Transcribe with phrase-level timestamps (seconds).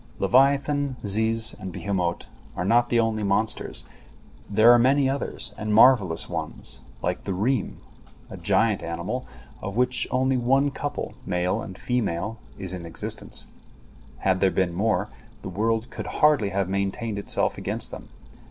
[0.17, 3.85] Leviathan, ziz, and behemot are not the only monsters;
[4.49, 7.77] there are many others, and marvellous ones, like the reem,
[8.31, 9.27] a giant animal,
[9.61, 13.45] of which only one couple, male and female, is in existence.
[14.17, 15.07] Had there been more,
[15.43, 18.09] the world could hardly have maintained itself against them.